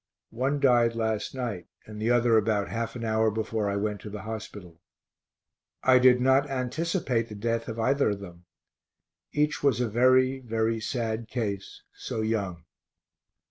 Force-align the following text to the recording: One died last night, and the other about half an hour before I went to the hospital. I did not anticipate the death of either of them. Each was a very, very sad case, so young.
One 0.31 0.59
died 0.59 0.95
last 0.95 1.35
night, 1.35 1.67
and 1.85 2.01
the 2.01 2.09
other 2.09 2.35
about 2.35 2.69
half 2.69 2.95
an 2.95 3.03
hour 3.05 3.29
before 3.29 3.69
I 3.69 3.75
went 3.75 4.01
to 4.01 4.09
the 4.09 4.23
hospital. 4.23 4.81
I 5.83 5.99
did 5.99 6.19
not 6.19 6.49
anticipate 6.49 7.27
the 7.29 7.35
death 7.35 7.67
of 7.67 7.77
either 7.79 8.09
of 8.09 8.19
them. 8.19 8.45
Each 9.31 9.61
was 9.61 9.79
a 9.79 9.87
very, 9.87 10.39
very 10.39 10.79
sad 10.79 11.27
case, 11.27 11.83
so 11.93 12.21
young. 12.21 12.63